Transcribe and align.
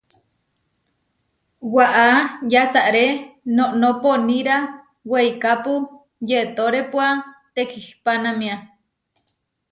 Waʼá 1.75 2.07
yasaré 2.51 3.05
noʼnó 3.55 3.89
poníra 4.01 4.55
weikápu 5.11 5.73
yetórepua 6.29 7.07
tekihpanámia. 7.55 8.55